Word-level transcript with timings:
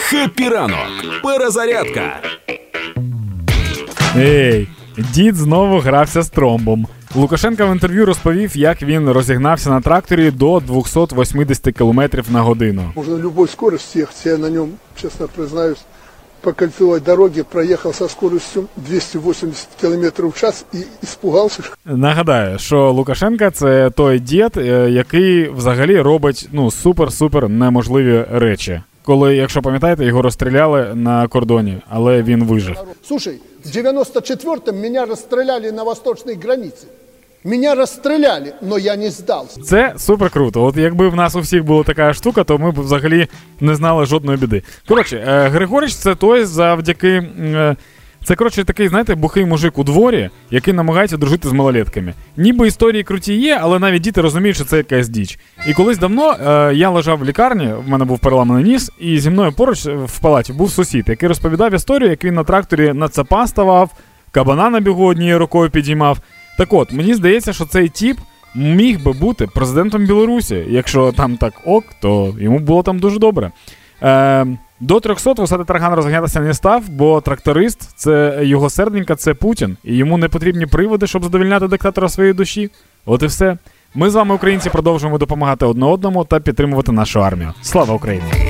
Happy 0.00 0.48
ранок. 0.48 1.22
Перезарядка. 1.22 2.20
Ей, 4.16 4.68
дід 4.98 5.36
знову 5.36 5.78
грався 5.78 6.22
з 6.22 6.28
тромбом. 6.28 6.86
Лукашенко 7.14 7.66
в 7.66 7.72
інтерв'ю 7.72 8.06
розповів, 8.06 8.56
як 8.56 8.82
він 8.82 9.10
розігнався 9.10 9.70
на 9.70 9.80
тракторі 9.80 10.30
до 10.30 10.60
280 10.60 11.74
км 11.74 12.02
на 12.30 12.42
годину. 12.42 12.92
Можно 12.96 13.18
любой 13.18 13.48
скорости 13.48 14.00
ехать. 14.00 14.26
Я 14.26 14.38
на 14.38 14.50
нем, 14.50 14.68
честно 15.02 15.28
признаюсь, 15.36 15.78
по 16.40 16.52
кольцевой 16.52 17.00
дороге 17.00 17.44
проехал 17.44 17.92
со 17.92 18.08
скоростью 18.08 18.68
280 18.76 19.68
км 19.80 20.26
в 20.28 20.40
час 20.40 20.66
и 20.74 20.78
испугался. 21.02 21.62
Нагадаю, 21.84 22.58
що 22.58 22.90
Лукашенка 22.90 23.50
це 23.50 23.90
той 23.90 24.18
дід, 24.18 24.56
е, 24.56 24.90
який 24.90 25.48
взагалі 25.48 26.00
робить 26.00 26.48
ну 26.52 26.66
супер-супер 26.66 27.48
неможливі 27.48 28.24
речі. 28.32 28.80
Коли, 29.04 29.36
якщо 29.36 29.62
пам'ятаєте, 29.62 30.04
його 30.04 30.22
розстріляли 30.22 30.94
на 30.94 31.28
кордоні, 31.28 31.78
але 31.88 32.22
він 32.22 32.44
вижив. 32.44 32.76
Слушай, 33.08 33.38
в 33.64 33.68
94-м 33.68 34.80
мене 34.80 35.04
розстріляли 35.04 35.72
на 35.72 35.82
восточній 35.82 36.34
границі. 36.34 36.86
Меня 37.44 37.74
розстріляли, 37.74 38.52
але 38.70 38.80
я 38.80 38.96
не 38.96 39.10
здався. 39.10 39.60
Це 39.60 39.94
супер 39.96 40.30
круто. 40.30 40.64
От 40.64 40.76
якби 40.76 41.08
в 41.08 41.14
нас 41.14 41.36
у 41.36 41.40
всіх 41.40 41.64
була 41.64 41.84
така 41.84 42.14
штука, 42.14 42.44
то 42.44 42.58
ми 42.58 42.70
б 42.70 42.80
взагалі 42.80 43.28
не 43.60 43.74
знали 43.74 44.06
жодної 44.06 44.38
біди. 44.38 44.62
Коротше, 44.88 45.16
е, 45.28 45.48
Григорич 45.48 45.94
це 45.94 46.14
той 46.14 46.44
завдяки. 46.44 47.22
Це 48.24 48.34
коротше 48.34 48.64
такий, 48.64 48.88
знаєте, 48.88 49.14
бухий 49.14 49.44
мужик 49.44 49.78
у 49.78 49.84
дворі, 49.84 50.30
який 50.50 50.74
намагається 50.74 51.16
дружити 51.16 51.48
з 51.48 51.52
малолетками. 51.52 52.14
Ніби 52.36 52.68
історії 52.68 53.02
круті 53.02 53.34
є, 53.34 53.58
але 53.62 53.78
навіть 53.78 54.02
діти 54.02 54.20
розуміють, 54.20 54.56
що 54.56 54.64
це 54.64 54.76
якась 54.76 55.08
діч. 55.08 55.38
І 55.66 55.74
колись 55.74 55.98
давно 55.98 56.32
е, 56.32 56.74
я 56.74 56.90
лежав 56.90 57.18
в 57.18 57.24
лікарні, 57.24 57.68
в 57.86 57.88
мене 57.88 58.04
був 58.04 58.18
переламаний 58.18 58.64
ніс, 58.64 58.90
і 59.00 59.18
зі 59.18 59.30
мною 59.30 59.52
поруч 59.52 59.86
е, 59.86 59.94
в 59.94 60.18
палаті 60.18 60.52
був 60.52 60.70
сусід, 60.70 61.08
який 61.08 61.28
розповідав 61.28 61.74
історію, 61.74 62.10
як 62.10 62.24
він 62.24 62.34
на 62.34 62.44
тракторі 62.44 62.92
на 62.92 63.08
цапа 63.08 63.46
ставав, 63.46 63.90
кабана 64.30 64.70
на 64.70 64.80
бігу 64.80 65.04
однією 65.04 65.38
рукою 65.38 65.70
підіймав. 65.70 66.18
Так 66.58 66.72
от, 66.72 66.92
мені 66.92 67.14
здається, 67.14 67.52
що 67.52 67.64
цей 67.64 67.88
тіп 67.88 68.18
міг 68.54 69.02
би 69.02 69.12
бути 69.12 69.46
президентом 69.46 70.06
Білорусі. 70.06 70.64
Якщо 70.68 71.12
там 71.12 71.36
так 71.36 71.54
ок, 71.64 71.84
то 72.00 72.34
йому 72.38 72.58
було 72.58 72.82
там 72.82 72.98
дуже 72.98 73.18
добре. 73.18 73.50
Е, 74.02 74.46
до 74.82 75.00
300 75.00 75.32
висоти 75.32 75.64
тарган 75.64 75.94
розганятися 75.94 76.40
не 76.40 76.54
став, 76.54 76.82
бо 76.88 77.20
тракторист, 77.20 77.92
це 77.96 78.40
його 78.42 78.70
серденька, 78.70 79.16
це 79.16 79.34
Путін, 79.34 79.76
і 79.84 79.96
йому 79.96 80.18
не 80.18 80.28
потрібні 80.28 80.66
приводи, 80.66 81.06
щоб 81.06 81.24
задовільняти 81.24 81.68
диктатора 81.68 82.08
своєї 82.08 82.34
душі. 82.34 82.70
От 83.06 83.22
і 83.22 83.26
все. 83.26 83.58
Ми 83.94 84.10
з 84.10 84.14
вами, 84.14 84.34
українці, 84.34 84.70
продовжуємо 84.70 85.18
допомагати 85.18 85.66
одне 85.66 85.86
одному 85.86 86.24
та 86.24 86.40
підтримувати 86.40 86.92
нашу 86.92 87.24
армію. 87.24 87.52
Слава 87.62 87.94
Україні! 87.94 88.41